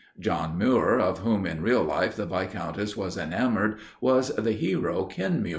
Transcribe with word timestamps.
John 0.19 0.57
Muir, 0.57 0.97
of 0.99 1.19
whom 1.19 1.45
in 1.45 1.61
real 1.61 1.83
life 1.83 2.15
the 2.15 2.25
Viscountess 2.25 2.97
was 2.97 3.19
enamored, 3.19 3.77
was 3.99 4.29
the 4.29 4.53
hero, 4.53 5.05
"Kenmuir." 5.05 5.49